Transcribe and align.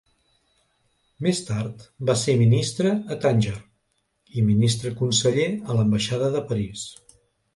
Més 1.25 1.41
tard 1.49 1.83
va 2.09 2.15
ser 2.21 2.33
ministre 2.39 2.93
a 3.15 3.19
Tànger, 3.25 3.55
i 4.41 4.45
ministre 4.47 4.93
conseller 5.03 5.47
a 5.73 5.77
l'ambaixada 5.81 6.31
de 6.37 6.45
París. 6.53 6.87